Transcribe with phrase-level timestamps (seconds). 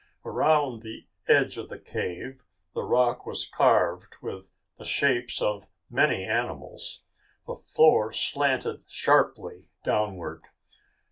[0.25, 6.23] Around the edge of the cave, the rock was carved with the shapes of many
[6.23, 7.03] animals.
[7.45, 10.41] The floor slanted sharply downward.